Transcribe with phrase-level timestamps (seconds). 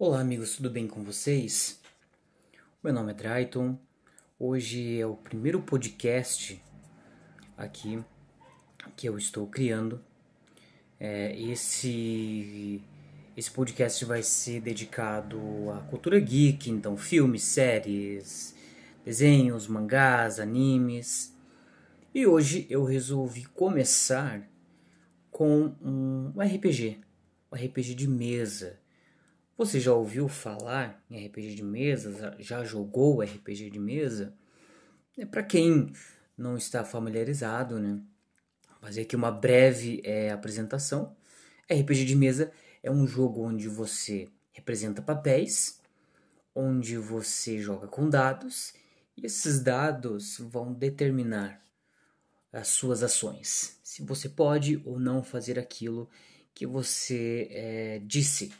[0.00, 1.80] Olá, amigos, tudo bem com vocês?
[2.84, 3.76] Meu nome é Drayton.
[4.38, 6.62] Hoje é o primeiro podcast
[7.56, 8.00] aqui
[8.94, 10.00] que eu estou criando.
[11.00, 12.80] É, esse
[13.36, 15.40] esse podcast vai ser dedicado
[15.72, 18.54] à cultura geek, então filmes, séries,
[19.04, 21.34] desenhos, mangás, animes.
[22.14, 24.48] E hoje eu resolvi começar
[25.28, 27.00] com um RPG,
[27.50, 28.78] um RPG de mesa.
[29.58, 32.36] Você já ouviu falar em RPG de mesa?
[32.38, 34.32] Já jogou RPG de mesa?
[35.18, 35.92] É para quem
[36.36, 38.00] não está familiarizado, né?
[38.70, 41.16] Vou fazer aqui uma breve é, apresentação.
[41.68, 42.52] RPG de mesa
[42.84, 45.80] é um jogo onde você representa papéis,
[46.54, 48.72] onde você joga com dados
[49.16, 51.60] e esses dados vão determinar
[52.52, 53.80] as suas ações.
[53.82, 56.08] Se você pode ou não fazer aquilo
[56.54, 58.52] que você é, disse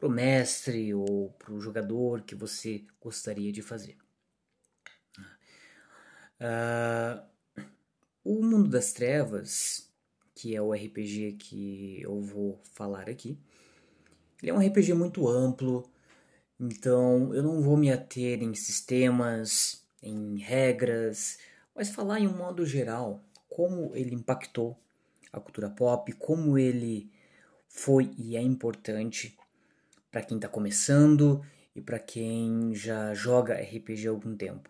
[0.00, 3.98] para o mestre ou para o jogador que você gostaria de fazer.
[6.40, 7.22] Uh,
[8.24, 9.90] o Mundo das Trevas,
[10.34, 13.38] que é o RPG que eu vou falar aqui,
[14.42, 15.86] ele é um RPG muito amplo,
[16.58, 21.38] então eu não vou me ater em sistemas, em regras,
[21.74, 24.78] mas falar em um modo geral como ele impactou
[25.30, 27.12] a cultura pop, como ele
[27.68, 29.36] foi e é importante
[30.10, 31.44] para quem está começando
[31.74, 34.68] e para quem já joga RPG há algum tempo.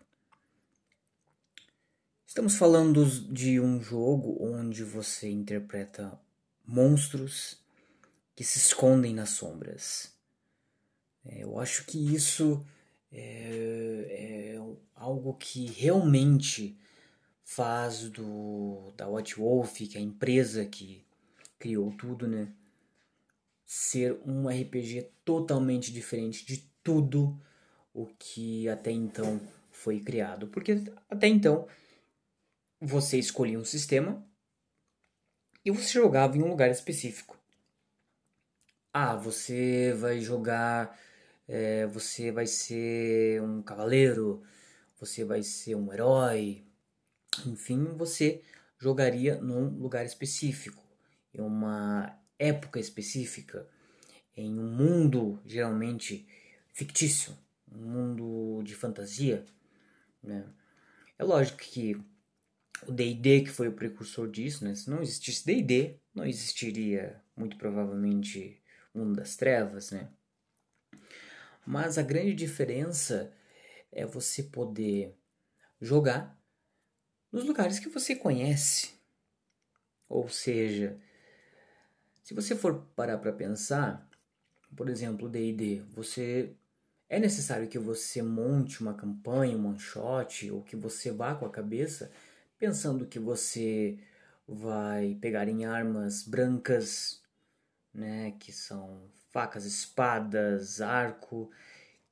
[2.27, 6.18] Estamos falando de um jogo onde você interpreta
[6.64, 7.58] monstros
[8.36, 10.14] que se escondem nas sombras.
[11.24, 12.64] É, eu acho que isso
[13.11, 14.61] é, é
[14.94, 16.78] algo que realmente
[17.42, 21.05] faz do da White Wolf, que é a empresa que
[21.58, 22.52] criou tudo, né,
[23.73, 27.41] ser um RPG totalmente diferente de tudo
[27.95, 29.41] o que até então
[29.71, 31.69] foi criado, porque até então
[32.80, 34.27] você escolhia um sistema
[35.64, 37.39] e você jogava em um lugar específico.
[38.92, 40.98] Ah, você vai jogar.
[41.47, 44.42] É, você vai ser um cavaleiro,
[44.98, 46.64] você vai ser um herói.
[47.47, 48.42] Enfim, você
[48.80, 50.83] jogaria num lugar específico,
[51.33, 53.68] em uma época específica,
[54.34, 56.27] em um mundo geralmente
[56.73, 57.36] fictício,
[57.70, 59.45] um mundo de fantasia.
[60.23, 60.45] Né?
[61.18, 61.95] É lógico que
[62.86, 64.74] o D&D que foi o precursor disso, né?
[64.74, 68.61] se não existisse D&D, não existiria muito provavelmente
[68.95, 70.08] mundo das trevas, né?
[71.64, 73.33] Mas a grande diferença
[73.92, 75.14] é você poder
[75.80, 76.39] jogar
[77.30, 78.90] nos lugares que você conhece.
[80.08, 80.98] Ou seja,
[82.30, 84.08] se você for parar para pensar,
[84.77, 86.55] por exemplo, D&D, você
[87.08, 91.45] é necessário que você monte uma campanha, um one shot, ou que você vá com
[91.45, 92.08] a cabeça
[92.57, 93.98] pensando que você
[94.46, 97.20] vai pegar em armas brancas
[97.92, 101.51] né, que são facas, espadas, arco,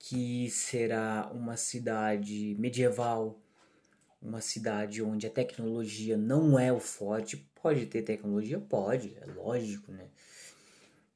[0.01, 3.41] que será uma cidade medieval,
[4.21, 7.48] uma cidade onde a tecnologia não é o forte.
[7.63, 8.59] Pode ter tecnologia?
[8.59, 10.09] Pode, é lógico, né?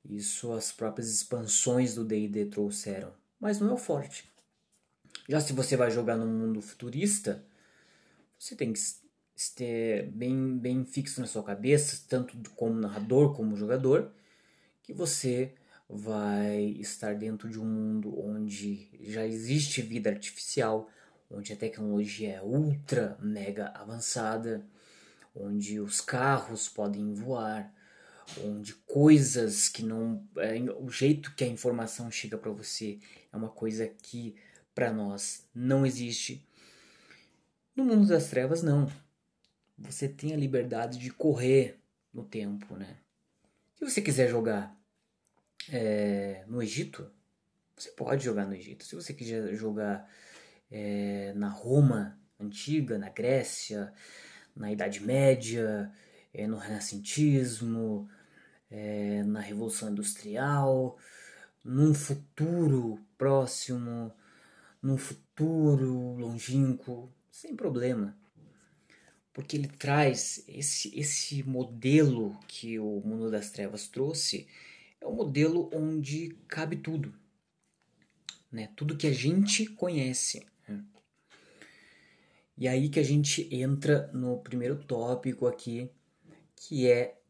[0.05, 4.31] Isso as próprias expansões do D&D trouxeram, mas não é o forte.
[5.29, 7.45] Já se você vai jogar num mundo futurista,
[8.37, 8.81] você tem que
[9.55, 14.13] ter bem, bem fixo na sua cabeça, tanto como narrador como jogador,
[14.83, 15.55] que você
[15.89, 20.91] vai estar dentro de um mundo onde já existe vida artificial,
[21.31, 24.67] onde a tecnologia é ultra mega avançada,
[25.35, 27.73] onde os carros podem voar,
[28.45, 32.99] onde coisas que não é, o jeito que a informação chega para você
[33.33, 34.37] é uma coisa que
[34.75, 36.47] para nós não existe.
[37.75, 38.91] No mundo das trevas não.
[39.79, 41.81] Você tem a liberdade de correr
[42.13, 42.99] no tempo, né?
[43.77, 44.79] Se você quiser jogar
[45.71, 47.11] é, no Egito,
[47.77, 48.85] você pode jogar no Egito.
[48.85, 50.09] Se você quiser jogar
[50.71, 53.93] é, na Roma antiga, na Grécia,
[54.55, 55.91] na Idade Média,
[56.33, 58.09] é, no Renascentismo,
[58.71, 60.99] é, na Revolução Industrial,
[61.65, 64.13] num futuro próximo,
[64.83, 68.17] num futuro longínquo, sem problema
[69.33, 74.47] porque ele traz esse, esse modelo que o mundo das trevas trouxe
[75.01, 77.13] é um modelo onde cabe tudo,
[78.51, 78.69] né?
[78.77, 80.47] Tudo que a gente conhece.
[82.63, 85.91] E aí que a gente entra no primeiro tópico aqui,
[86.55, 87.21] que é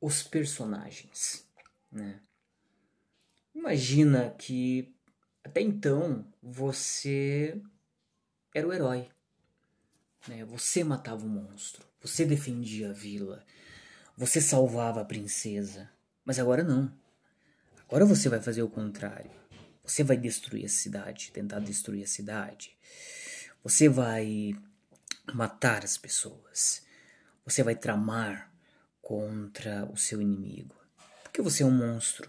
[0.00, 1.44] os personagens,
[1.90, 2.20] né?
[3.52, 4.94] Imagina que
[5.42, 7.60] até então você
[8.54, 9.08] era o herói.
[10.28, 10.44] Né?
[10.44, 13.44] Você matava o monstro, você defendia a vila,
[14.16, 15.90] você salvava a princesa.
[16.24, 16.96] Mas agora não.
[17.88, 19.32] Agora você vai fazer o contrário.
[19.84, 22.78] Você vai destruir a cidade, tentar destruir a cidade.
[23.62, 24.54] Você vai
[25.32, 26.84] matar as pessoas.
[27.44, 28.52] Você vai tramar
[29.00, 30.74] contra o seu inimigo.
[31.22, 32.28] Porque você é um monstro.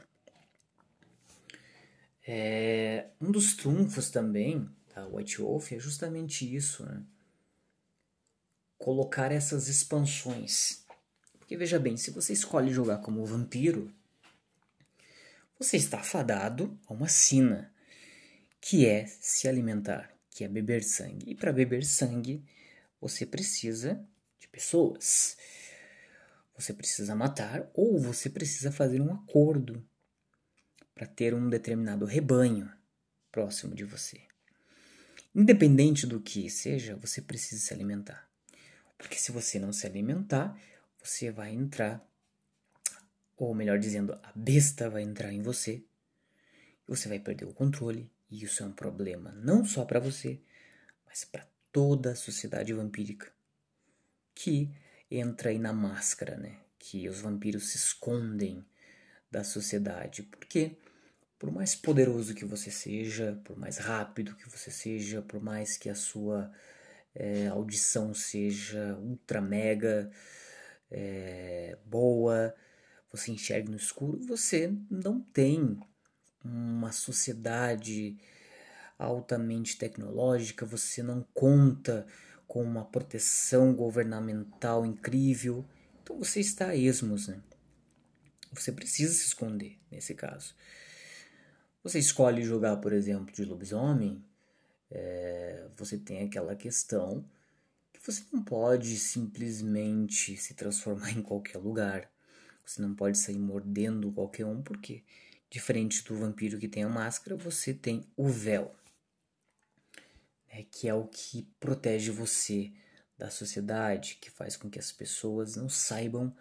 [2.25, 7.03] É, um dos trunfos também da White Wolf é justamente isso, né?
[8.77, 10.85] Colocar essas expansões.
[11.39, 13.91] Porque veja bem, se você escolhe jogar como vampiro,
[15.57, 17.73] você está fadado a uma sina,
[18.61, 21.31] que é se alimentar, que é beber sangue.
[21.31, 22.43] E para beber sangue,
[22.99, 24.03] você precisa
[24.39, 25.37] de pessoas.
[26.57, 29.85] Você precisa matar ou você precisa fazer um acordo
[30.93, 32.71] para ter um determinado rebanho
[33.31, 34.21] próximo de você.
[35.33, 38.29] Independente do que seja, você precisa se alimentar.
[38.97, 40.55] Porque se você não se alimentar,
[41.03, 42.07] você vai entrar,
[43.35, 45.83] ou melhor dizendo, a besta vai entrar em você,
[46.87, 50.41] você vai perder o controle, e isso é um problema não só para você,
[51.05, 53.31] mas para toda a sociedade vampírica
[54.33, 54.71] que
[55.09, 56.57] entra aí na máscara, né?
[56.79, 58.65] Que os vampiros se escondem
[59.29, 60.23] da sociedade.
[60.23, 60.75] Porque
[61.37, 65.87] por mais poderoso que você seja, por mais rápido que você seja, por mais que
[65.87, 66.51] a sua
[67.13, 70.09] é, audição seja ultra mega
[70.89, 72.55] é, boa,
[73.11, 75.79] você enxerga no escuro, você não tem
[76.43, 78.17] uma sociedade
[78.97, 82.05] altamente tecnológica, você não conta
[82.47, 85.65] com uma proteção governamental incrível,
[86.01, 87.41] então você está a esmos, né?
[88.51, 90.55] Você precisa se esconder nesse caso.
[91.83, 94.23] Você escolhe jogar, por exemplo, de lobisomem,
[94.89, 97.25] é, você tem aquela questão
[97.91, 102.09] que você não pode simplesmente se transformar em qualquer lugar.
[102.65, 105.03] Você não pode sair mordendo qualquer um, porque,
[105.53, 108.75] diferente do vampiro que tem a máscara, você tem o véu,
[110.47, 112.73] né, que é o que protege você
[113.15, 116.35] da sociedade, que faz com que as pessoas não saibam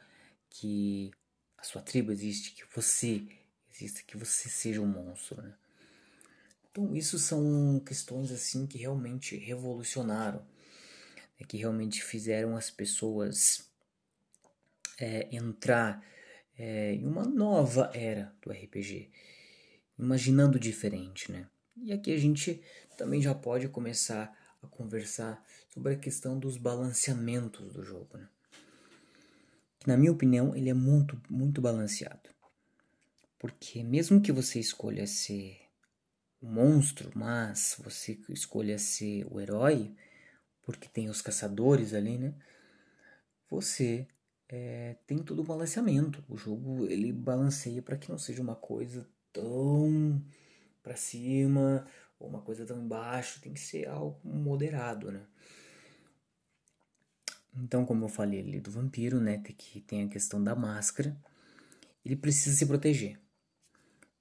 [0.48, 1.10] que
[1.58, 3.22] a sua tribo existe, que você
[3.70, 5.42] existe, que você seja um monstro.
[5.42, 5.54] Né?
[6.70, 10.40] Então, isso são questões assim que realmente revolucionaram,
[11.38, 13.70] né, que realmente fizeram as pessoas
[14.98, 16.02] é, entrar
[16.58, 19.10] é, em uma nova era do RPG,
[19.98, 21.48] imaginando diferente, né?
[21.76, 22.62] E aqui a gente
[22.96, 28.28] também já pode começar a conversar sobre a questão dos balanceamentos do jogo, né?
[29.80, 32.30] Que, na minha opinião, ele é muito, muito balanceado.
[33.38, 35.58] Porque mesmo que você escolha ser
[36.40, 39.92] o monstro, mas você escolha ser o herói,
[40.62, 42.34] porque tem os caçadores ali, né?
[43.50, 44.06] Você
[44.52, 46.22] é, tem todo o balanceamento.
[46.28, 50.22] O jogo ele balanceia para que não seja uma coisa tão
[50.82, 51.86] para cima
[52.20, 53.40] ou uma coisa tão embaixo.
[53.40, 55.22] Tem que ser algo moderado, né?
[57.56, 59.38] Então, como eu falei ali do vampiro, né?
[59.38, 61.16] Tem que tem a questão da máscara.
[62.04, 63.18] Ele precisa se proteger.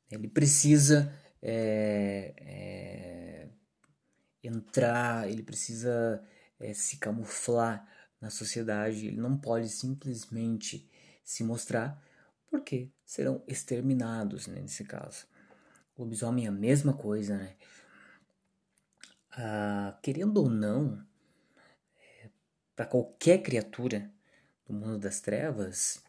[0.09, 3.49] Ele precisa é, é,
[4.41, 6.23] entrar, ele precisa
[6.57, 7.85] é, se camuflar
[8.21, 10.87] na sociedade, ele não pode simplesmente
[11.23, 12.01] se mostrar,
[12.49, 15.25] porque serão exterminados né, nesse caso.
[15.95, 17.55] O lobisomem é a mesma coisa, né?
[19.31, 21.03] Ah, querendo ou não,
[21.97, 22.29] é,
[22.75, 24.11] para qualquer criatura
[24.65, 26.03] do mundo das trevas,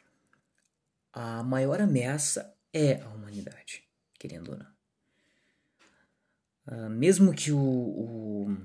[1.13, 3.89] a maior ameaça é a humanidade,
[4.19, 4.73] querendo ou não.
[6.65, 8.57] Uh, mesmo que o, o,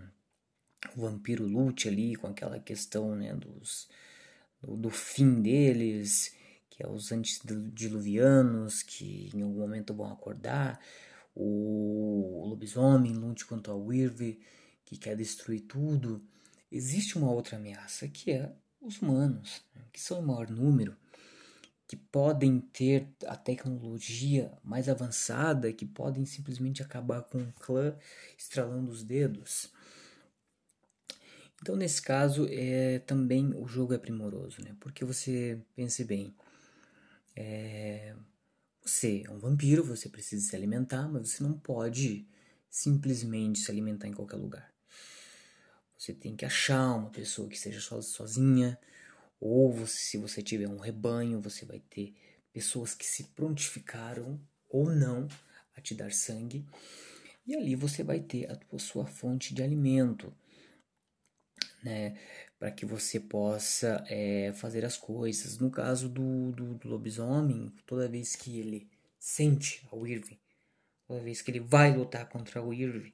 [0.95, 3.87] o, vampiro lute ali com aquela questão né, dos,
[4.61, 6.35] do, do fim deles,
[6.69, 10.79] que é os antediluvianos que em algum momento vão acordar,
[11.35, 14.39] o, o lobisomem lute contra o Wirve,
[14.85, 16.23] que quer destruir tudo,
[16.71, 20.95] existe uma outra ameaça que é os humanos, né, que são em maior número
[21.87, 27.95] que podem ter a tecnologia mais avançada, que podem simplesmente acabar com um clã
[28.37, 29.71] estralando os dedos.
[31.61, 34.75] Então, nesse caso, é, também o jogo é primoroso, né?
[34.79, 36.35] Porque você, pense bem,
[37.35, 38.15] é,
[38.81, 42.27] você é um vampiro, você precisa se alimentar, mas você não pode
[42.69, 44.71] simplesmente se alimentar em qualquer lugar.
[45.97, 48.79] Você tem que achar uma pessoa que seja sozinha,
[49.39, 52.15] ou você, se você tiver um rebanho, você vai ter
[52.53, 55.27] pessoas que se prontificaram ou não
[55.75, 56.65] a te dar sangue.
[57.45, 60.33] E ali você vai ter a sua fonte de alimento,
[61.87, 62.17] né?
[62.59, 65.57] Para que você possa é, fazer as coisas.
[65.57, 70.37] No caso do, do, do, lobisomem, toda vez que ele sente a Irving,
[71.07, 73.13] toda vez que ele vai lutar contra o Irving,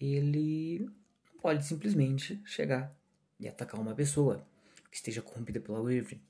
[0.00, 0.88] ele
[1.24, 2.94] não pode simplesmente chegar
[3.38, 4.46] e atacar uma pessoa
[4.90, 6.20] que esteja corrompida pela Irving.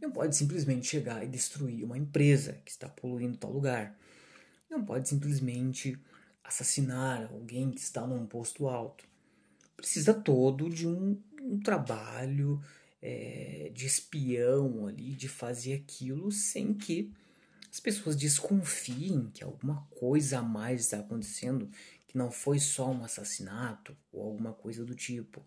[0.00, 3.98] Não pode simplesmente chegar e destruir uma empresa que está poluindo tal lugar.
[4.70, 5.98] Não pode simplesmente
[6.44, 9.09] assassinar alguém que está num posto alto.
[9.80, 12.62] Precisa todo de um, um trabalho
[13.00, 17.10] é, de espião ali, de fazer aquilo sem que
[17.72, 21.70] as pessoas desconfiem que alguma coisa a mais está acontecendo,
[22.06, 25.42] que não foi só um assassinato ou alguma coisa do tipo.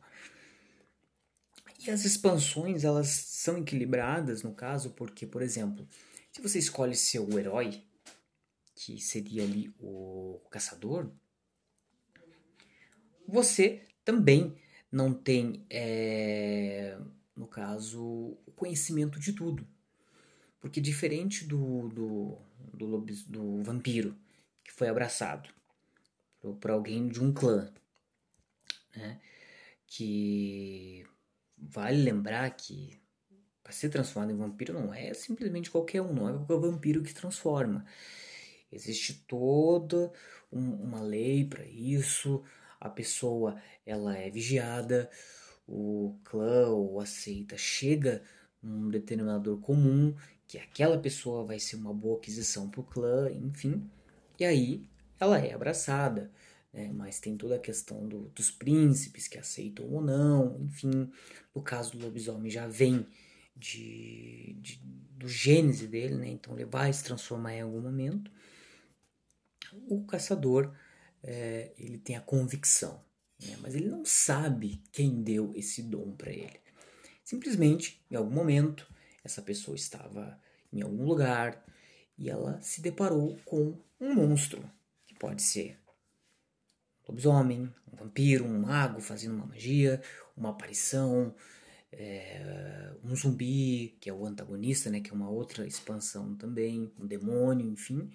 [1.85, 5.87] E as expansões, elas são equilibradas no caso, porque, por exemplo,
[6.31, 7.83] se você escolhe seu herói,
[8.73, 11.11] que seria ali o caçador,
[13.27, 14.55] você também
[14.91, 16.97] não tem, é,
[17.35, 18.01] no caso,
[18.45, 19.67] o conhecimento de tudo.
[20.59, 22.37] Porque diferente do, do,
[22.73, 24.15] do, lobis, do vampiro,
[24.63, 25.49] que foi abraçado
[26.39, 27.69] por, por alguém de um clã,
[28.95, 29.19] né?
[29.87, 31.05] que
[31.57, 32.99] vale lembrar que
[33.63, 37.09] para ser transformado em vampiro não é simplesmente qualquer um, não é qualquer vampiro que
[37.09, 37.85] se transforma.
[38.71, 40.11] Existe toda
[40.51, 42.43] um, uma lei para isso.
[42.83, 45.09] A pessoa ela é vigiada,
[45.67, 48.21] o clã ou a seita chega
[48.61, 50.15] num determinador comum
[50.47, 53.89] que aquela pessoa vai ser uma boa aquisição para o clã, enfim.
[54.39, 54.87] E aí
[55.19, 56.29] ela é abraçada
[56.73, 56.91] né?
[56.91, 61.09] mas tem toda a questão do, dos príncipes que aceitam ou não, enfim.
[61.53, 63.05] No caso do lobisomem já vem
[63.55, 64.81] de, de,
[65.15, 66.29] do gênese dele, né?
[66.29, 68.31] então ele vai se transformar em algum momento.
[69.87, 70.73] O caçador
[71.23, 73.01] é, ele tem a convicção,
[73.41, 73.57] né?
[73.61, 76.59] mas ele não sabe quem deu esse dom para ele.
[77.23, 78.85] Simplesmente, em algum momento,
[79.23, 80.39] essa pessoa estava
[80.71, 81.63] em algum lugar
[82.17, 84.69] e ela se deparou com um monstro,
[85.07, 85.79] que pode ser
[87.07, 90.01] lobisomem, um vampiro, um mago fazendo uma magia,
[90.35, 91.33] uma aparição,
[91.91, 97.05] é, um zumbi, que é o antagonista, né, que é uma outra expansão também, um
[97.05, 98.09] demônio, enfim.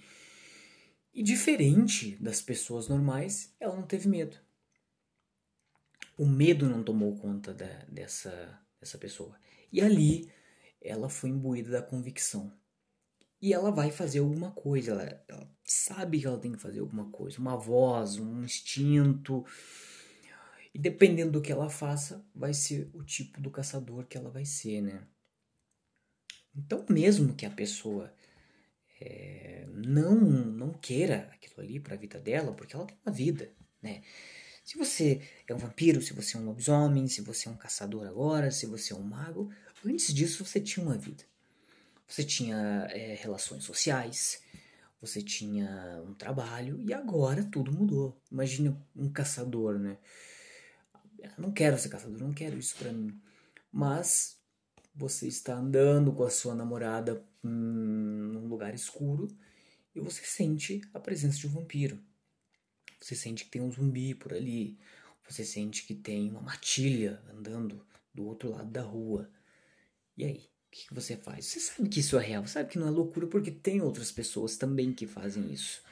[1.13, 4.37] E diferente das pessoas normais, ela não teve medo.
[6.17, 9.37] O medo não tomou conta da, dessa, dessa pessoa.
[9.73, 10.31] E ali
[10.81, 12.53] ela foi imbuída da convicção
[13.41, 17.09] e ela vai fazer alguma coisa, ela, ela, sabe que ela tem que fazer alguma
[17.11, 19.47] coisa, uma voz, um instinto.
[20.75, 24.45] E dependendo do que ela faça, vai ser o tipo do caçador que ela vai
[24.45, 25.07] ser, né?
[26.55, 28.13] Então, mesmo que a pessoa
[29.01, 33.53] é, não não queira aquilo ali para a vida dela, porque ela tem uma vida,
[33.83, 34.03] né?
[34.65, 38.07] Se você é um vampiro, se você é um lobisomem, se você é um caçador
[38.07, 39.51] agora, se você é um mago,
[39.85, 41.25] antes disso você tinha uma vida.
[42.07, 44.43] Você tinha é, relações sociais,
[45.01, 48.21] você tinha um trabalho e agora tudo mudou.
[48.31, 49.97] Imagina um caçador, né?
[51.19, 53.19] Eu não quero ser caçador, não quero isso para mim.
[53.73, 54.39] Mas
[54.95, 59.29] você está andando com a sua namorada num lugar escuro
[59.95, 61.99] e você sente a presença de um vampiro.
[63.01, 64.79] Você sente que tem um zumbi por ali.
[65.29, 69.31] Você sente que tem uma matilha andando do outro lado da rua.
[70.17, 70.49] E aí?
[70.67, 71.47] O que, você faz?
[71.47, 74.57] Você sabe que isso é real, sabe que não é loucura porque tem outras pessoas
[74.57, 75.83] também que fazem isso.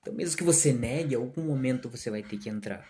[0.00, 2.86] Então, mesmo que você negue, em algum momento você vai ter que entrar.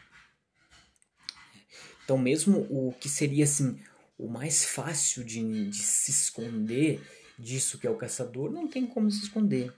[2.02, 3.78] Então, mesmo o que seria assim
[4.18, 7.00] o mais fácil de, de se esconder
[7.38, 9.72] disso que é o caçador, não tem como se esconder.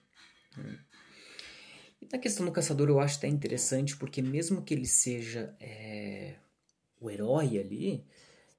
[2.01, 6.37] E na questão do caçador, eu acho até interessante porque mesmo que ele seja é,
[6.99, 8.05] o herói ali,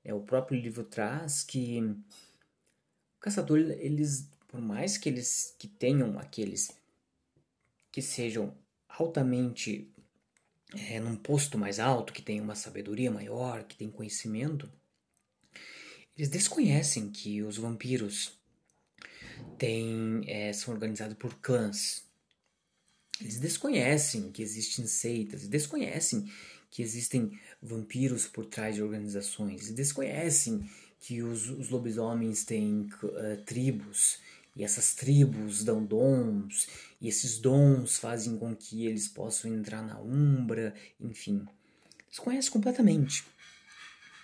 [0.04, 1.82] é, o próprio livro traz que
[3.20, 6.72] caçador, eles, por mais que eles que tenham aqueles
[7.92, 8.56] que sejam
[8.88, 9.92] altamente
[10.74, 14.72] é, num posto mais alto, que tenham uma sabedoria maior, que tem conhecimento,
[16.16, 18.41] eles desconhecem que os vampiros
[19.62, 22.04] têm, é, são organizados por clãs.
[23.20, 26.28] Eles desconhecem que existem seitas, desconhecem
[26.72, 30.68] que existem vampiros por trás de organizações, desconhecem
[31.00, 34.18] que os, os lobisomens têm uh, tribos
[34.56, 36.68] e essas tribos dão dons
[37.00, 41.46] e esses dons fazem com que eles possam entrar na umbra, enfim,
[42.10, 43.24] desconhece completamente.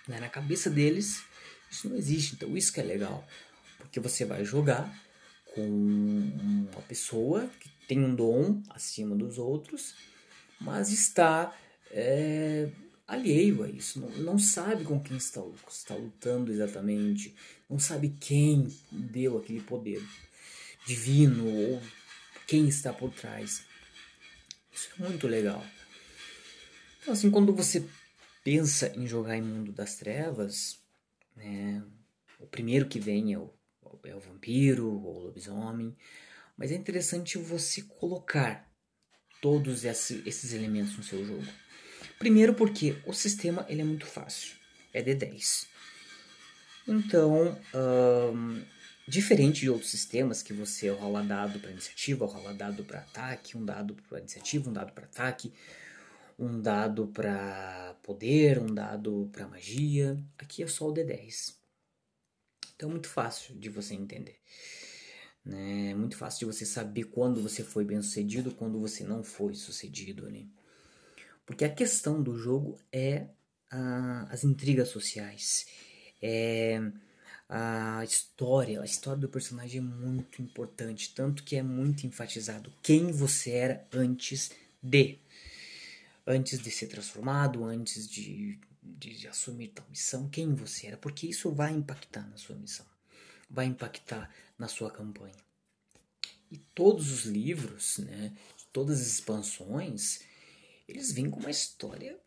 [0.08, 0.18] Né?
[0.18, 1.22] Na cabeça deles
[1.70, 3.24] isso não existe, então isso que é legal,
[3.78, 5.07] porque você vai jogar
[5.58, 9.96] com uma pessoa que tem um dom acima dos outros,
[10.60, 11.56] mas está
[11.90, 12.68] é,
[13.06, 17.34] alheio a isso, não, não sabe com quem está, está lutando exatamente,
[17.68, 20.00] não sabe quem deu aquele poder
[20.86, 21.82] divino ou
[22.46, 23.64] quem está por trás.
[24.72, 25.64] Isso é muito legal.
[27.00, 27.84] Então, assim, quando você
[28.44, 30.78] pensa em jogar em Mundo das Trevas,
[31.34, 31.82] né,
[32.38, 33.50] o primeiro que vem é o,
[34.04, 35.96] é o vampiro ou o lobisomem,
[36.56, 38.68] mas é interessante você colocar
[39.40, 41.46] todos esses elementos no seu jogo.
[42.18, 44.56] Primeiro porque o sistema ele é muito fácil,
[44.92, 45.66] é D10.
[46.86, 48.64] Então, um,
[49.06, 53.64] diferente de outros sistemas que você rola dado para iniciativa, rola dado para ataque, um
[53.64, 55.52] dado para iniciativa, um dado para ataque,
[56.38, 61.57] um dado para poder, um dado para magia, aqui é só o D10.
[62.78, 64.38] Então é muito fácil de você entender.
[65.44, 65.90] Né?
[65.90, 69.52] É muito fácil de você saber quando você foi bem sucedido, quando você não foi
[69.54, 70.48] sucedido ali.
[71.44, 73.26] Porque a questão do jogo é
[74.30, 75.66] as intrigas sociais,
[76.22, 76.80] é
[77.48, 83.10] a história, a história do personagem é muito importante, tanto que é muito enfatizado quem
[83.10, 85.18] você era antes de,
[86.26, 88.58] antes de ser transformado, antes de,
[88.96, 92.86] de, de assumir tal missão, quem você era, porque isso vai impactar na sua missão,
[93.50, 95.36] vai impactar na sua campanha.
[96.50, 98.32] E todos os livros, né,
[98.72, 100.20] todas as expansões,
[100.88, 102.18] eles vêm com uma história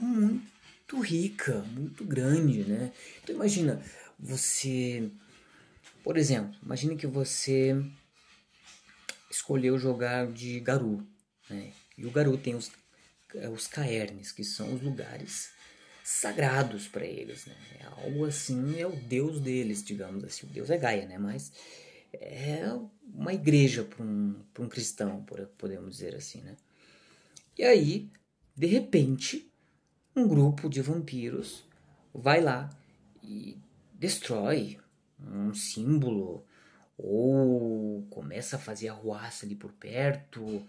[0.00, 2.92] muito rica, muito grande, né?
[3.22, 3.82] Então imagina,
[4.18, 5.10] você,
[6.02, 7.74] por exemplo, imagine que você
[9.30, 11.06] escolheu jogar de Garu,
[11.50, 11.72] né?
[11.98, 12.70] E o Garu tem os,
[13.52, 15.50] os caernes, que são os lugares
[16.06, 17.56] sagrados para eles, né?
[17.80, 20.46] É algo assim, é o deus deles, digamos assim.
[20.46, 21.18] O deus é Gaia, né?
[21.18, 21.52] Mas
[22.12, 22.62] é
[23.12, 25.26] uma igreja para um, um cristão,
[25.58, 26.56] podemos dizer assim, né?
[27.58, 28.08] E aí,
[28.54, 29.50] de repente,
[30.14, 31.64] um grupo de vampiros
[32.14, 32.70] vai lá
[33.20, 33.58] e
[33.92, 34.78] destrói
[35.18, 36.46] um símbolo
[36.96, 40.64] ou começa a fazer arruaça ali por perto,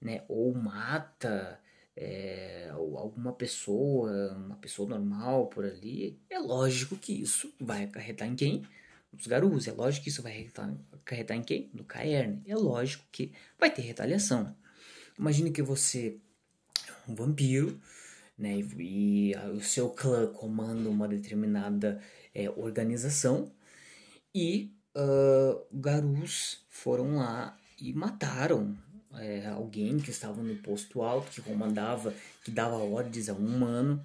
[0.00, 0.22] né?
[0.28, 1.58] Ou mata
[2.00, 6.16] é, alguma pessoa, uma pessoa normal por ali.
[6.30, 8.62] É lógico que isso vai acarretar em quem?
[9.12, 9.66] Nos garus.
[9.66, 10.48] É lógico que isso vai
[10.92, 11.68] acarretar em quem?
[11.74, 12.40] No Caerne.
[12.46, 14.54] É lógico que vai ter retaliação.
[15.18, 16.20] Imagine que você
[17.08, 17.80] um vampiro,
[18.38, 18.56] né?
[18.58, 22.00] E, e o seu clã comanda uma determinada
[22.32, 23.50] é, organização
[24.32, 28.76] e uh, Garus foram lá e mataram
[29.20, 34.04] é, alguém que estava no posto alto, que comandava, que dava ordens a um humano.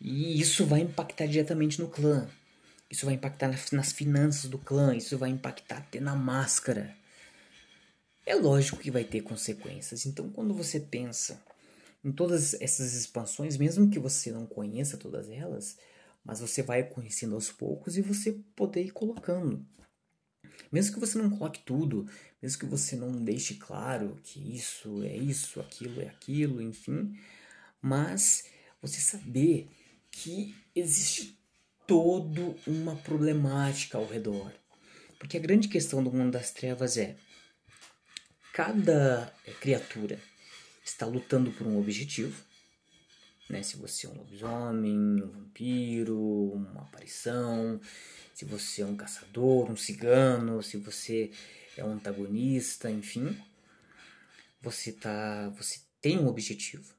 [0.00, 2.28] E isso vai impactar diretamente no clã.
[2.90, 4.94] Isso vai impactar nas finanças do clã.
[4.94, 6.94] Isso vai impactar até na máscara.
[8.26, 10.06] É lógico que vai ter consequências.
[10.06, 11.40] Então, quando você pensa
[12.04, 15.76] em todas essas expansões, mesmo que você não conheça todas elas,
[16.24, 19.64] mas você vai conhecendo aos poucos e você poder ir colocando.
[20.70, 22.06] Mesmo que você não coloque tudo,
[22.42, 27.16] mesmo que você não deixe claro que isso é isso, aquilo é aquilo, enfim,
[27.80, 28.44] mas
[28.80, 29.68] você saber
[30.10, 31.38] que existe
[31.86, 34.52] toda uma problemática ao redor.
[35.18, 37.16] Porque a grande questão do mundo das trevas é
[38.52, 40.20] cada criatura
[40.84, 42.42] está lutando por um objetivo,
[43.48, 43.62] né?
[43.62, 46.18] Se você é um lobisomem, um vampiro,
[46.52, 47.80] uma aparição,
[48.34, 51.30] se você é um caçador, um cigano, se você
[51.76, 53.36] é um antagonista, enfim,
[54.60, 56.94] você tá, você tem um objetivo.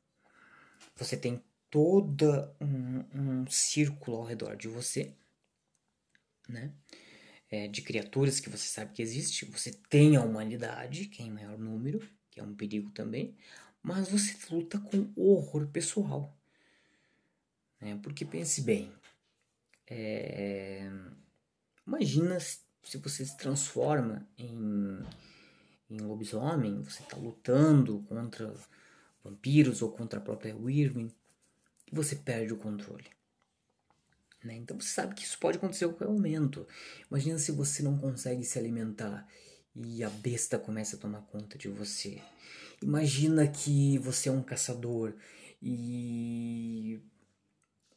[0.95, 5.13] Você tem todo um, um círculo ao redor de você,
[6.47, 6.71] né?
[7.49, 9.45] É, de criaturas que você sabe que existe.
[9.45, 13.35] Você tem a humanidade, que é em maior número, que é um perigo também
[13.83, 16.37] mas você luta com horror pessoal.
[17.79, 17.99] Né?
[18.03, 18.91] Porque pense bem,
[19.93, 20.89] é...
[21.85, 24.99] imagina se você se transforma em,
[25.89, 28.53] em lobisomem, você está lutando contra
[29.21, 31.09] vampiros ou contra a própria Wyrm
[31.91, 33.05] e você perde o controle.
[34.41, 34.55] Né?
[34.55, 36.65] Então você sabe que isso pode acontecer a qualquer momento.
[37.09, 39.27] Imagina se você não consegue se alimentar
[39.75, 42.21] e a besta começa a tomar conta de você.
[42.81, 45.13] Imagina que você é um caçador
[45.61, 46.99] e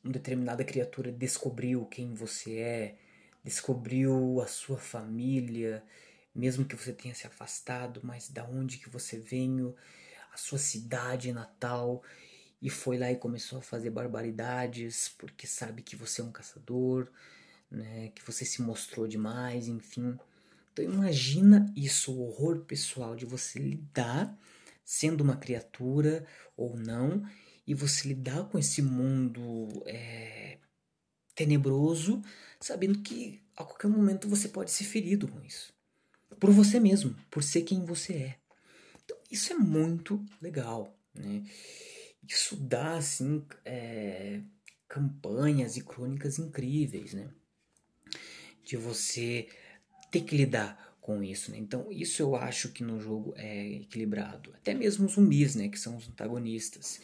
[0.05, 2.97] uma determinada criatura descobriu quem você é,
[3.43, 5.83] descobriu a sua família,
[6.35, 9.75] mesmo que você tenha se afastado, mas da onde que você veio,
[10.33, 12.03] a sua cidade natal,
[12.61, 17.09] e foi lá e começou a fazer barbaridades porque sabe que você é um caçador,
[17.71, 20.19] né, que você se mostrou demais, enfim.
[20.73, 24.37] Então imagina isso, o horror pessoal de você lidar
[24.85, 27.25] sendo uma criatura ou não,
[27.67, 30.59] e você lidar com esse mundo é,
[31.35, 32.23] tenebroso,
[32.61, 35.73] sabendo que a qualquer momento você pode ser ferido com isso.
[36.39, 38.39] Por você mesmo, por ser quem você é.
[39.05, 41.43] Então, isso é muito legal, né?
[42.27, 44.41] Isso dá, assim, é,
[44.89, 47.29] campanhas e crônicas incríveis, né?
[48.65, 49.49] De você
[50.11, 51.59] ter que lidar com isso, né?
[51.59, 54.55] Então, isso eu acho que no jogo é equilibrado.
[54.55, 55.69] Até mesmo os zumbis, né?
[55.69, 57.01] Que são os antagonistas.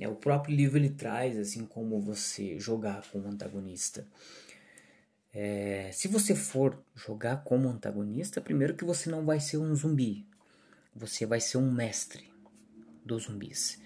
[0.00, 0.08] Né?
[0.08, 4.06] O próprio livro ele traz, assim, como você jogar como antagonista.
[5.32, 10.26] É, se você for jogar como antagonista, primeiro que você não vai ser um zumbi.
[10.96, 12.28] Você vai ser um mestre
[13.04, 13.78] dos zumbis.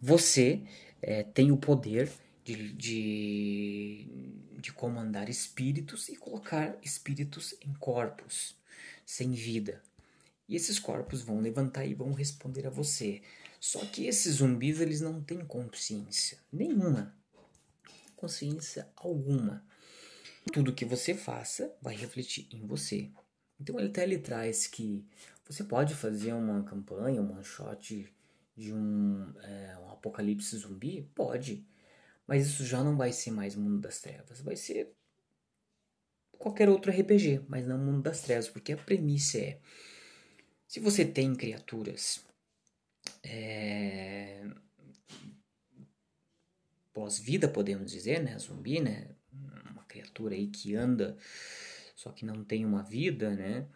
[0.00, 0.62] Você
[1.02, 2.12] é, tem o poder
[2.44, 4.06] de, de,
[4.60, 8.54] de comandar espíritos e colocar espíritos em corpos
[9.04, 9.82] sem vida.
[10.48, 13.22] E esses corpos vão levantar e vão responder a você.
[13.64, 17.16] Só que esses zumbis eles não têm consciência nenhuma,
[18.14, 19.66] consciência alguma.
[20.52, 23.10] Tudo que você faça vai refletir em você.
[23.58, 25.02] Então ele até ele traz que
[25.46, 28.06] você pode fazer uma campanha, um shot
[28.54, 31.10] de um, é, um apocalipse zumbi?
[31.14, 31.66] Pode.
[32.26, 34.42] Mas isso já não vai ser mais Mundo das Trevas.
[34.42, 34.94] Vai ser
[36.32, 39.58] qualquer outro RPG, mas não Mundo das Trevas, porque a premissa é:
[40.68, 42.22] se você tem criaturas
[43.24, 44.44] é,
[46.92, 48.38] pós-vida, podemos dizer, né?
[48.38, 49.08] Zumbi, né?
[49.70, 51.16] Uma criatura aí que anda,
[51.96, 53.66] só que não tem uma vida, né?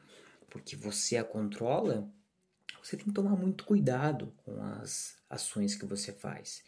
[0.50, 2.10] Porque você a controla,
[2.82, 6.62] você tem que tomar muito cuidado com as ações que você faz.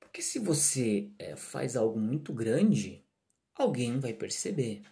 [0.00, 3.04] Porque se você é, faz algo muito grande,
[3.54, 4.82] alguém vai perceber.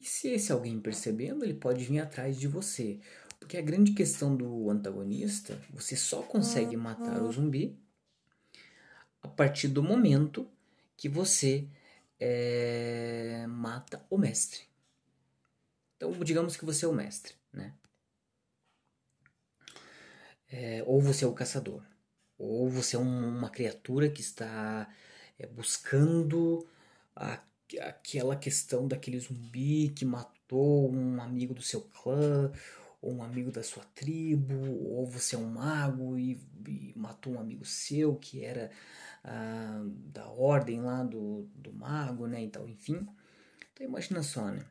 [0.00, 3.00] E se esse alguém percebendo, ele pode vir atrás de você.
[3.48, 7.74] Porque a grande questão do antagonista, você só consegue matar o zumbi
[9.22, 10.46] a partir do momento
[10.98, 11.66] que você
[12.20, 14.60] é, mata o mestre.
[15.96, 17.72] Então, digamos que você é o mestre, né?
[20.52, 21.82] É, ou você é o caçador.
[22.36, 24.94] Ou você é um, uma criatura que está
[25.38, 26.68] é, buscando
[27.16, 27.42] a,
[27.80, 32.52] aquela questão daquele zumbi que matou um amigo do seu clã,
[33.00, 34.54] ou um amigo da sua tribo,
[34.90, 38.70] ou você é um mago e, e matou um amigo seu que era
[39.24, 42.40] ah, da ordem lá do, do mago, né?
[42.40, 43.06] Então, enfim.
[43.72, 44.64] Então imagina só, né?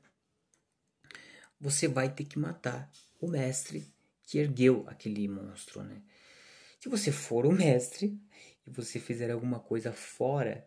[1.60, 3.92] Você vai ter que matar o mestre
[4.24, 6.02] que ergueu aquele monstro, né?
[6.80, 8.20] Se você for o mestre
[8.66, 10.66] e você fizer alguma coisa fora,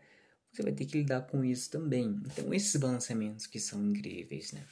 [0.50, 2.20] você vai ter que lidar com isso também.
[2.26, 4.66] Então, esses balanceamentos que são incríveis, né?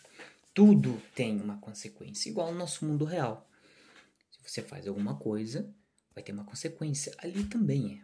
[0.58, 3.48] Tudo tem uma consequência, igual no nosso mundo real.
[4.28, 5.72] Se você faz alguma coisa,
[6.12, 7.14] vai ter uma consequência.
[7.18, 8.02] Ali também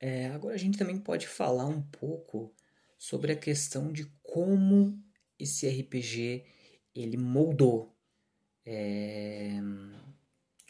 [0.00, 0.24] é.
[0.24, 2.52] é agora, a gente também pode falar um pouco
[2.98, 5.00] sobre a questão de como
[5.38, 6.44] esse RPG
[6.92, 7.96] ele moldou
[8.66, 9.60] é,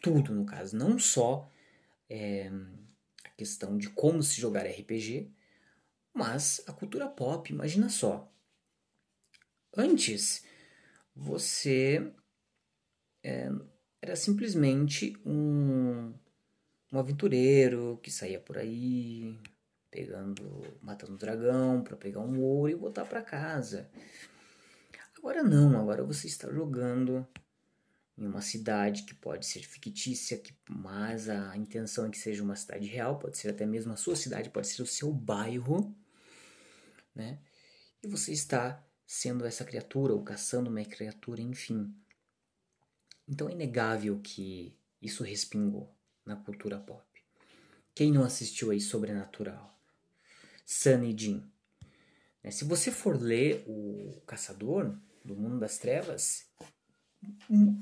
[0.02, 1.50] tudo, no caso, não só
[2.10, 2.50] é,
[3.24, 5.32] a questão de como se jogar RPG,
[6.12, 7.50] mas a cultura pop.
[7.50, 8.30] Imagina só.
[9.74, 10.44] Antes,
[11.14, 12.12] você
[13.22, 13.48] é,
[14.00, 16.12] era simplesmente um,
[16.92, 19.38] um aventureiro que saía por aí
[19.90, 20.42] pegando,
[20.82, 23.90] matando um dragão para pegar um ouro e voltar para casa.
[25.16, 27.26] Agora não, agora você está jogando
[28.18, 32.56] em uma cidade que pode ser fictícia, que, mas a intenção é que seja uma
[32.56, 35.94] cidade real, pode ser até mesmo a sua cidade, pode ser o seu bairro,
[37.14, 37.38] né?
[38.02, 41.94] E você está sendo essa criatura ou caçando uma criatura, enfim.
[43.28, 45.94] Então é inegável que isso respingou
[46.24, 47.04] na cultura pop.
[47.94, 49.78] Quem não assistiu aí Sobrenatural?
[50.64, 51.46] Sunny Jim.
[52.42, 52.50] Né?
[52.50, 56.46] Se você for ler O Caçador do Mundo das Trevas,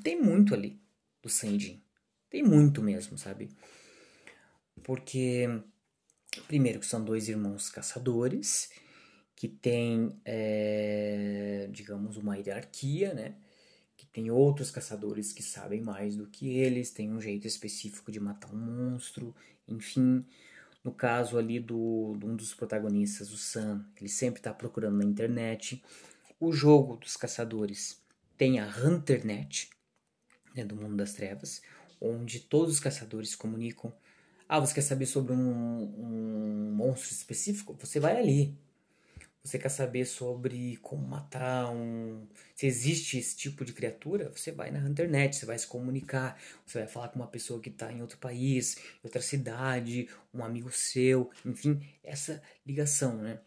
[0.03, 0.83] tem muito ali
[1.23, 1.81] do Sanjin.
[2.29, 3.51] Tem muito mesmo, sabe?
[4.83, 5.47] Porque,
[6.49, 8.69] primeiro, que são dois irmãos caçadores
[9.41, 13.37] que têm, é, digamos, uma hierarquia, né?
[13.97, 18.21] Que tem outros caçadores que sabem mais do que eles, tem um jeito específico de
[18.21, 19.35] matar um monstro,
[19.67, 20.27] enfim.
[20.85, 25.05] No caso ali do, de um dos protagonistas, o Sam, ele sempre está procurando na
[25.05, 25.83] internet.
[26.39, 27.99] O jogo dos caçadores
[28.37, 29.71] tem a HunterNet,
[30.55, 31.63] né, do mundo das trevas,
[31.99, 33.91] onde todos os caçadores comunicam.
[34.47, 37.75] Ah, você quer saber sobre um, um monstro específico?
[37.81, 38.55] Você vai ali.
[39.43, 42.27] Você quer saber sobre como matar um.
[42.55, 46.79] Se existe esse tipo de criatura, você vai na internet, você vai se comunicar, você
[46.81, 51.31] vai falar com uma pessoa que está em outro país, outra cidade, um amigo seu,
[51.45, 53.41] enfim, essa ligação, né?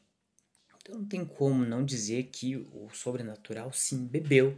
[0.82, 4.58] Então não tem como não dizer que o sobrenatural sim bebeu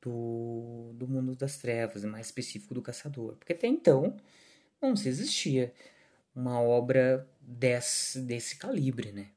[0.00, 3.36] do, do mundo das trevas, mais específico do caçador.
[3.36, 4.16] Porque até então
[4.80, 5.74] não se existia
[6.34, 9.33] uma obra desse, desse calibre, né?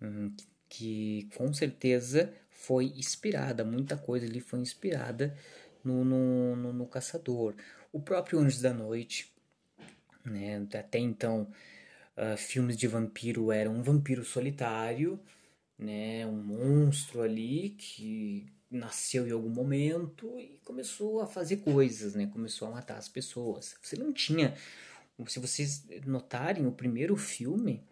[0.00, 0.32] Hum,
[0.68, 5.36] que, com certeza foi inspirada, muita coisa ali foi inspirada
[5.82, 7.54] no, no, no, no Caçador.
[7.92, 9.32] O próprio Anjos da Noite,
[10.24, 10.66] né?
[10.74, 11.50] até então,
[12.16, 15.18] uh, filmes de vampiro eram um vampiro solitário,
[15.78, 16.26] né?
[16.26, 22.26] um monstro ali que nasceu em algum momento e começou a fazer coisas, né?
[22.26, 23.76] começou a matar as pessoas.
[23.82, 24.54] Você não tinha.
[25.26, 27.82] Se vocês notarem, o primeiro filme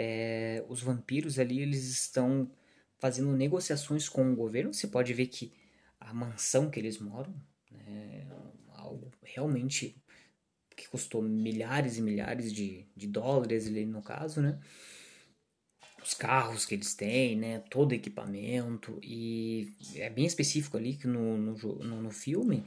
[0.00, 2.48] é, os vampiros ali eles estão
[2.98, 4.72] fazendo negociações com o governo.
[4.72, 5.52] Você pode ver que
[5.98, 7.34] a mansão que eles moram
[7.68, 8.26] né, é
[8.76, 10.00] algo realmente
[10.76, 14.60] que custou milhares e milhares de, de dólares ali no caso, né?
[16.00, 17.58] Os carros que eles têm, né?
[17.68, 22.64] Todo equipamento e é bem específico ali que no, no, no, no filme,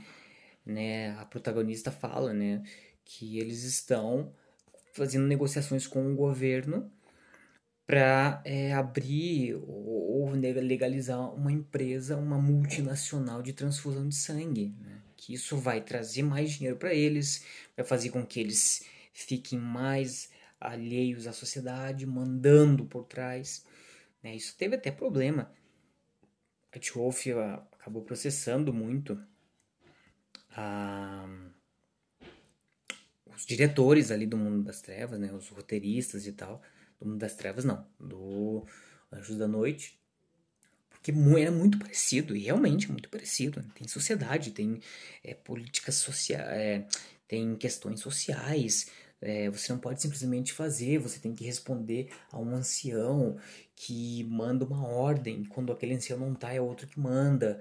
[0.65, 1.11] né?
[1.17, 2.61] A protagonista fala, né?
[3.05, 4.33] Que eles estão
[4.91, 6.91] fazendo negociações com o governo
[7.91, 14.73] para é, abrir ou, legalizar uma empresa, uma multinacional de transfusão de sangue.
[14.79, 15.01] Né?
[15.17, 20.31] Que isso vai trazer mais dinheiro para eles, vai fazer com que eles fiquem mais
[20.57, 23.65] alheios à sociedade, mandando por trás.
[24.23, 24.37] Né?
[24.37, 25.51] Isso teve até problema.
[26.71, 27.27] A Wolf
[27.73, 29.21] acabou processando muito
[30.55, 31.27] a,
[33.35, 35.29] os diretores ali do mundo das trevas, né?
[35.33, 36.63] os roteiristas e tal
[37.01, 37.85] do Mundo das Trevas, não.
[37.99, 38.65] Do
[39.11, 39.99] Anjos da Noite.
[40.89, 43.63] Porque era muito parecido, e realmente é muito parecido.
[43.73, 44.79] Tem sociedade, tem
[45.23, 46.87] é, políticas sociais, é,
[47.27, 48.87] tem questões sociais.
[49.19, 53.37] É, você não pode simplesmente fazer, você tem que responder a um ancião
[53.75, 55.43] que manda uma ordem.
[55.45, 57.59] Quando aquele ancião não tá, é outro que manda.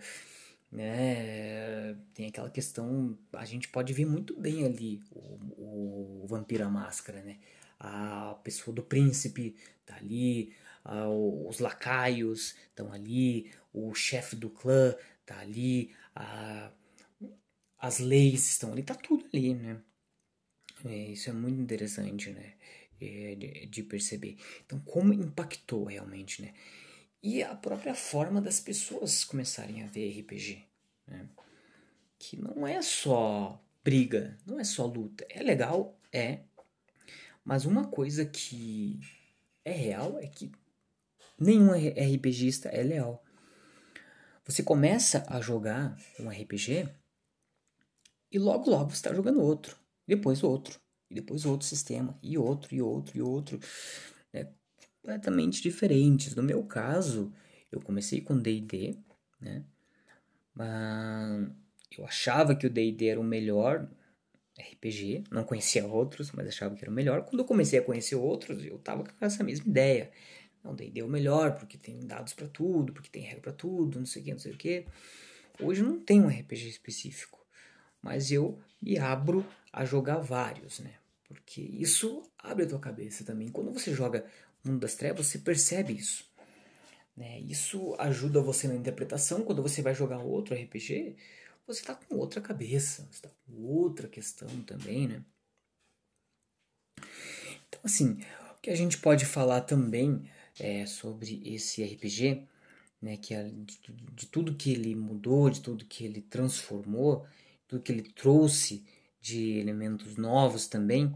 [0.70, 1.96] Né?
[2.14, 7.22] Tem aquela questão, a gente pode ver muito bem ali o, o Vampiro à Máscara,
[7.22, 7.38] né?
[7.80, 14.94] A pessoa do príncipe tá ali, a, os lacaios estão ali, o chefe do clã
[15.24, 16.70] tá ali, a,
[17.78, 19.80] as leis estão ali, tá tudo ali, né?
[20.84, 22.54] É, isso é muito interessante, né?
[23.00, 24.36] É, de, de, perceber.
[24.64, 26.52] Então, como impactou realmente, né?
[27.22, 30.62] E a própria forma das pessoas começarem a ver RPG,
[31.06, 31.28] né?
[32.18, 35.26] Que não é só briga, não é só luta.
[35.30, 36.40] É legal, é,
[37.44, 38.98] mas uma coisa que
[39.64, 40.50] é real é que
[41.38, 43.24] nenhum RPGista é leal.
[44.44, 46.88] Você começa a jogar um RPG
[48.32, 49.76] e logo logo você está jogando outro,
[50.06, 53.58] depois outro, e depois outro sistema, e outro, e outro, e outro.
[54.32, 54.48] É
[55.00, 56.34] completamente diferentes.
[56.34, 57.32] No meu caso,
[57.72, 58.98] eu comecei com D&D,
[59.40, 59.64] né?
[60.54, 61.50] Mas
[61.96, 63.88] eu achava que o D&D era o melhor
[64.60, 67.24] RPG, não conhecia outros, mas achava que era o melhor.
[67.24, 70.10] Quando eu comecei a conhecer outros, eu tava com essa mesma ideia.
[70.62, 73.98] Não, D&D é o melhor, porque tem dados para tudo, porque tem regra para tudo,
[73.98, 74.86] não sei o que, não sei o que.
[75.60, 77.44] Hoje não tem um RPG específico,
[78.02, 80.94] mas eu me abro a jogar vários, né?
[81.26, 83.48] Porque isso abre a tua cabeça também.
[83.48, 84.24] Quando você joga
[84.64, 86.28] Mundo das Trevas, você percebe isso.
[87.16, 87.40] Né?
[87.40, 89.42] Isso ajuda você na interpretação.
[89.42, 91.16] Quando você vai jogar outro RPG,
[91.66, 95.24] você está com outra cabeça, você está com outra questão também, né?
[97.68, 98.20] Então, assim,
[98.52, 102.46] o que a gente pode falar também é, sobre esse RPG,
[103.00, 103.80] né, que é de,
[104.12, 107.26] de, tudo que ele mudou, de tudo que ele transformou,
[107.66, 108.84] tudo que ele trouxe
[109.20, 111.14] de elementos novos também,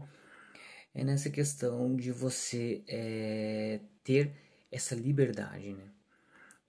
[0.93, 4.31] é nessa questão de você é, ter
[4.71, 5.91] essa liberdade, né?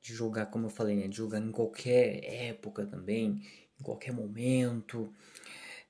[0.02, 1.08] De jogar, como eu falei, né?
[1.08, 3.42] De jogar em qualquer época também,
[3.80, 5.12] em qualquer momento.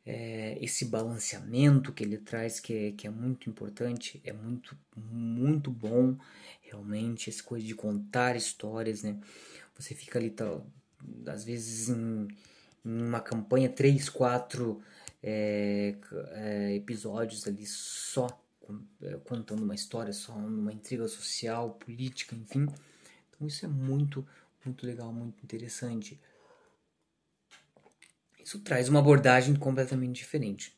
[0.05, 5.69] É, esse balanceamento que ele traz, que é, que é muito importante, é muito, muito
[5.69, 6.17] bom,
[6.63, 9.19] realmente, essa coisa de contar histórias, né?
[9.77, 10.61] Você fica ali, tá,
[11.27, 12.29] às vezes, em,
[12.85, 14.81] em uma campanha, três, quatro
[15.23, 15.97] é,
[16.35, 18.29] é, episódios ali só
[19.03, 22.67] é, contando uma história, só uma intriga social, política, enfim.
[23.31, 24.27] Então isso é muito,
[24.65, 26.19] muito legal, muito interessante.
[28.47, 30.73] Isso traz uma abordagem completamente diferente.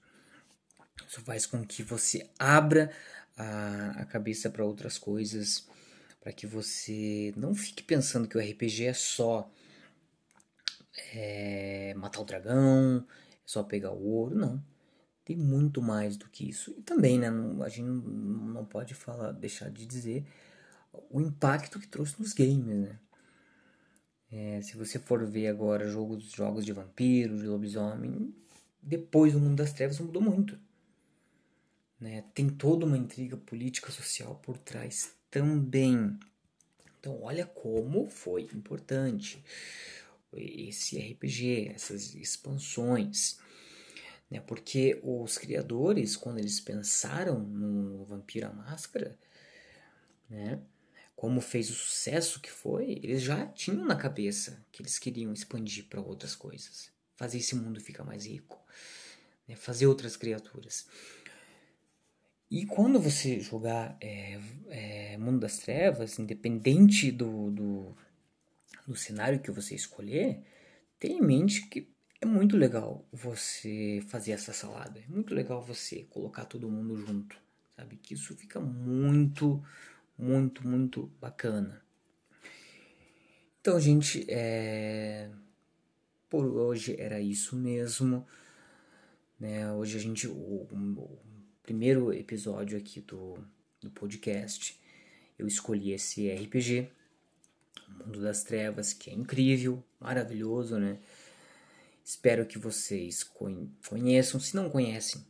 [1.07, 2.91] Isso faz com que você abra
[3.37, 5.69] a, a cabeça para outras coisas,
[6.19, 9.53] para que você não fique pensando que o RPG é só
[11.13, 14.65] é, matar o dragão, é só pegar o ouro, não.
[15.23, 16.75] Tem muito mais do que isso.
[16.79, 20.27] E também, né, não, a gente não pode falar, deixar de dizer
[21.11, 22.99] o impacto que trouxe nos games, né?
[24.31, 28.35] É, se você for ver agora jogos, jogos de vampiro, de lobisomem,
[28.83, 30.59] depois o mundo das trevas mudou muito.
[31.99, 32.25] Né?
[32.35, 36.19] Tem toda uma intriga política social por trás também.
[36.99, 39.43] Então, olha como foi importante
[40.33, 43.39] esse RPG, essas expansões.
[44.31, 44.41] Né?
[44.41, 49.19] Porque os criadores, quando eles pensaram no Vampiro à Máscara,
[50.29, 50.61] né?
[51.19, 55.87] Como fez o sucesso que foi, eles já tinham na cabeça que eles queriam expandir
[55.87, 58.57] para outras coisas, fazer esse mundo ficar mais rico,
[59.49, 59.57] né?
[59.57, 60.87] fazer outras criaturas.
[62.49, 67.97] E quando você jogar é, é, Mundo das Trevas, independente do, do,
[68.87, 70.41] do cenário que você escolher,
[71.01, 75.01] tenha em mente que é muito legal você fazer essa salada.
[75.01, 77.37] É muito legal você colocar todo mundo junto,
[77.75, 77.97] sabe?
[77.97, 79.61] Que isso fica muito,
[80.19, 81.81] muito, muito bacana.
[83.61, 85.31] Então, gente, é...
[86.29, 88.27] por hoje era isso mesmo.
[89.39, 89.73] Né?
[89.73, 91.19] Hoje a gente, o, o
[91.63, 93.39] primeiro episódio aqui do,
[93.81, 94.79] do podcast,
[95.39, 96.91] eu escolhi esse RPG,
[97.89, 100.99] Mundo das Trevas, que é incrível, maravilhoso, né?
[102.05, 103.23] Espero que vocês
[103.87, 104.41] conheçam.
[104.41, 105.25] Se não conhecem,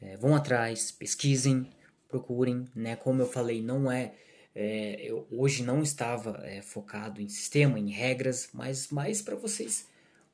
[0.00, 1.68] é, vão atrás, pesquisem,
[2.08, 2.96] procurem, né?
[2.96, 4.14] Como eu falei, não é,
[4.54, 9.86] é eu hoje não estava é, focado em sistema, em regras, mas mais para vocês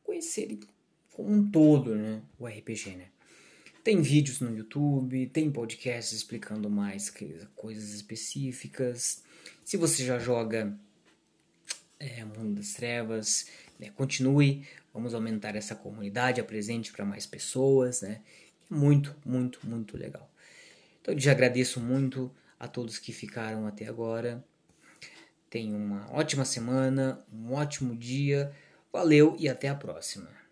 [0.03, 0.61] conhecerem
[1.13, 2.23] como um todo, né?
[2.39, 3.07] O RPG, né?
[3.83, 7.13] Tem vídeos no YouTube, tem podcasts explicando mais
[7.55, 9.23] coisas específicas.
[9.63, 10.75] Se você já joga
[11.99, 13.47] é, Mundo das Trevas,
[13.79, 14.67] né, continue.
[14.93, 18.21] Vamos aumentar essa comunidade, apresente para mais pessoas, né?
[18.71, 20.31] Muito, muito, muito legal.
[21.05, 24.43] Então, eu já agradeço muito a todos que ficaram até agora.
[25.51, 28.51] Tenham uma ótima semana, um ótimo dia.
[28.91, 30.44] Valeu e até a próxima.